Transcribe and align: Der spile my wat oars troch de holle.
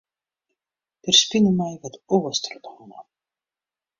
Der 1.05 1.15
spile 1.21 1.51
my 1.59 1.71
wat 1.81 1.95
oars 2.15 2.39
troch 2.43 2.61
de 2.63 2.69
holle. 2.75 2.99